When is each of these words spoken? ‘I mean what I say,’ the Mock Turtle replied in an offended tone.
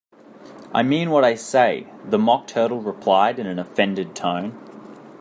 ‘I 0.73 0.81
mean 0.81 1.11
what 1.11 1.23
I 1.23 1.35
say,’ 1.35 1.85
the 2.03 2.17
Mock 2.17 2.47
Turtle 2.47 2.81
replied 2.81 3.37
in 3.37 3.45
an 3.45 3.59
offended 3.59 4.15
tone. 4.15 4.57